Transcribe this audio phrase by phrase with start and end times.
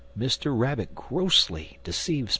[0.17, 0.59] MR.
[0.59, 2.29] RABBIT GROSSLY DECEIVES MR.